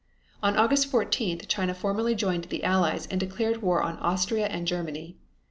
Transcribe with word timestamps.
On 0.41 0.57
August 0.57 0.91
14th 0.91 1.47
China 1.47 1.75
formally 1.75 2.15
joined 2.15 2.45
the 2.45 2.63
Allies 2.63 3.05
and 3.11 3.19
declared 3.19 3.61
war 3.61 3.83
on 3.83 3.97
Austria 3.99 4.47
and 4.47 4.65
Germany. 4.65 5.15